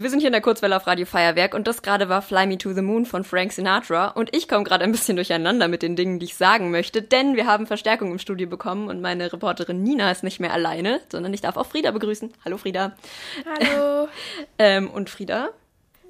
[0.00, 2.58] Wir sind hier in der Kurzwelle auf Radio Feuerwerk und das gerade war Fly Me
[2.58, 5.94] to the Moon von Frank Sinatra und ich komme gerade ein bisschen durcheinander mit den
[5.94, 9.84] Dingen, die ich sagen möchte, denn wir haben Verstärkung im Studio bekommen und meine Reporterin
[9.84, 12.32] Nina ist nicht mehr alleine, sondern ich darf auch Frieda begrüßen.
[12.44, 12.96] Hallo Frieda.
[13.46, 14.08] Hallo.
[14.58, 15.50] ähm, und Frieda?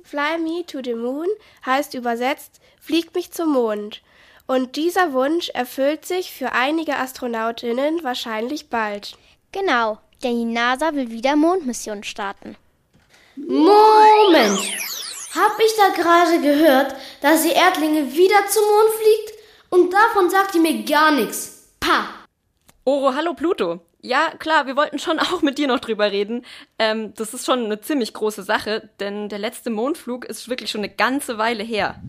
[0.02, 1.28] Fly Me to the Moon
[1.66, 4.00] heißt übersetzt Flieg mich zum Mond.
[4.46, 9.18] Und dieser Wunsch erfüllt sich für einige Astronautinnen wahrscheinlich bald.
[9.52, 12.56] Genau, denn die NASA will wieder Mondmissionen starten.
[13.46, 14.58] Moment!
[15.34, 19.38] Hab ich da gerade gehört, dass die Erdlinge wieder zum Mond fliegt?
[19.70, 21.68] Und davon sagt ihr mir gar nichts.
[21.80, 22.06] Pah!
[22.84, 23.80] Oro, hallo Pluto.
[24.00, 26.44] Ja, klar, wir wollten schon auch mit dir noch drüber reden.
[26.78, 30.82] Ähm, das ist schon eine ziemlich große Sache, denn der letzte Mondflug ist wirklich schon
[30.82, 32.00] eine ganze Weile her.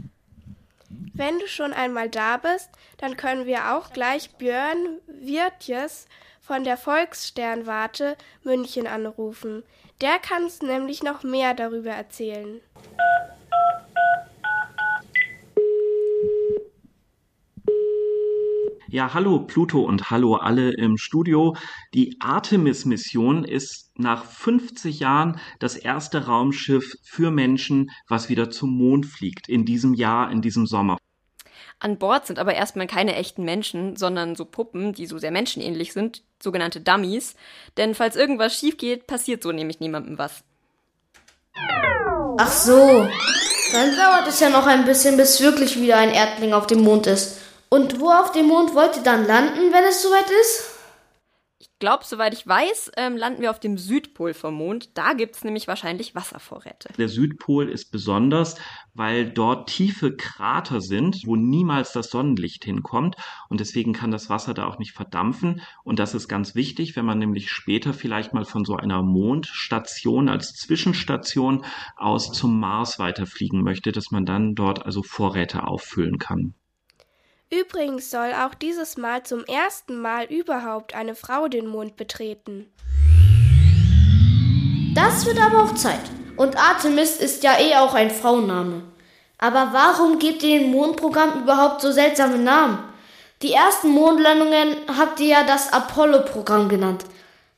[1.13, 6.07] Wenn du schon einmal da bist, dann können wir auch gleich Björn Wirtjes
[6.41, 9.63] von der Volkssternwarte München anrufen.
[10.01, 12.59] Der kann uns nämlich noch mehr darüber erzählen.
[18.89, 21.55] Ja, hallo Pluto und hallo alle im Studio.
[21.93, 29.05] Die Artemis-Mission ist nach 50 Jahren das erste Raumschiff für Menschen, was wieder zum Mond
[29.05, 30.97] fliegt, in diesem Jahr, in diesem Sommer.
[31.79, 35.93] An Bord sind aber erstmal keine echten Menschen, sondern so Puppen, die so sehr menschenähnlich
[35.93, 37.35] sind, sogenannte Dummies.
[37.77, 40.43] Denn falls irgendwas schief geht, passiert so nämlich niemandem was.
[42.37, 43.07] Ach so.
[43.71, 47.07] Dann dauert es ja noch ein bisschen, bis wirklich wieder ein Erdling auf dem Mond
[47.07, 47.39] ist.
[47.69, 50.74] Und wo auf dem Mond wollt ihr dann landen, wenn es soweit ist?
[51.57, 54.97] Ich glaube, soweit ich weiß, ähm, landen wir auf dem Südpol vom Mond.
[54.97, 56.89] Da gibt's nämlich wahrscheinlich Wasservorräte.
[56.97, 58.55] Der Südpol ist besonders,
[58.93, 63.15] weil dort tiefe Krater sind, wo niemals das Sonnenlicht hinkommt.
[63.47, 65.61] Und deswegen kann das Wasser da auch nicht verdampfen.
[65.85, 70.27] Und das ist ganz wichtig, wenn man nämlich später vielleicht mal von so einer Mondstation
[70.27, 71.63] als Zwischenstation
[71.95, 76.53] aus zum Mars weiterfliegen möchte, dass man dann dort also Vorräte auffüllen kann.
[77.57, 82.69] Übrigens soll auch dieses Mal zum ersten Mal überhaupt eine Frau den Mond betreten.
[84.93, 86.01] Das wird aber auch Zeit.
[86.35, 88.83] Und Artemis ist ja eh auch ein Frauenname.
[89.37, 92.79] Aber warum gebt ihr dem Mondprogramm überhaupt so seltsame Namen?
[93.41, 97.05] Die ersten Mondlandungen habt ihr ja das Apollo-Programm genannt.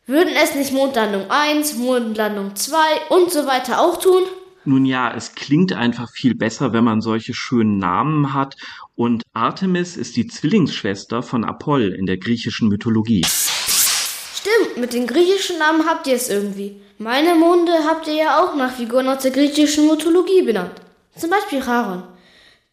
[0.05, 2.77] Würden es nicht Mondlandung 1, Mondlandung 2
[3.09, 4.23] und so weiter auch tun?
[4.67, 8.57] Nun ja, es klingt einfach viel besser, wenn man solche schönen Namen hat.
[8.97, 13.25] Und Artemis ist die Zwillingsschwester von Apoll in der griechischen Mythologie.
[13.25, 16.81] Stimmt, mit den griechischen Namen habt ihr es irgendwie.
[16.97, 20.73] Meine Monde habt ihr ja auch nach Figuren aus der griechischen Mythologie benannt.
[21.15, 22.03] Zum Beispiel Charon.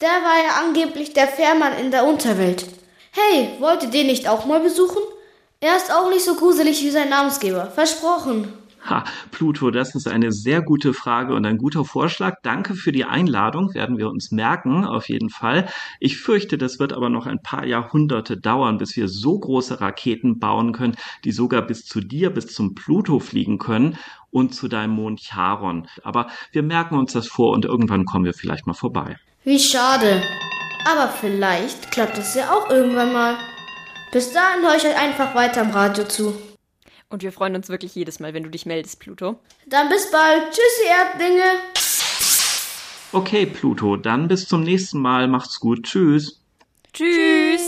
[0.00, 2.66] Der war ja angeblich der Fährmann in der Unterwelt.
[3.12, 5.02] Hey, wollt ihr den nicht auch mal besuchen?
[5.60, 7.70] Er ist auch nicht so gruselig wie sein Namensgeber.
[7.72, 8.52] Versprochen.
[8.84, 12.36] Ha, Pluto, das ist eine sehr gute Frage und ein guter Vorschlag.
[12.42, 15.68] Danke für die Einladung, werden wir uns merken, auf jeden Fall.
[16.00, 20.38] Ich fürchte, das wird aber noch ein paar Jahrhunderte dauern, bis wir so große Raketen
[20.38, 23.96] bauen können, die sogar bis zu dir, bis zum Pluto fliegen können
[24.30, 25.88] und zu deinem Mond Charon.
[26.02, 29.16] Aber wir merken uns das vor und irgendwann kommen wir vielleicht mal vorbei.
[29.44, 30.22] Wie schade.
[30.86, 33.36] Aber vielleicht klappt es ja auch irgendwann mal.
[34.12, 36.34] Bis dahin höre ich euch einfach weiter im Radio zu.
[37.14, 39.38] Und wir freuen uns wirklich jedes Mal, wenn du dich meldest, Pluto.
[39.66, 40.50] Dann bis bald.
[40.50, 41.44] Tschüssi, Erdlinge.
[43.12, 45.28] Okay, Pluto, dann bis zum nächsten Mal.
[45.28, 45.84] Macht's gut.
[45.84, 46.40] Tschüss.
[46.92, 47.16] Tschüss.
[47.16, 47.63] Tschüss.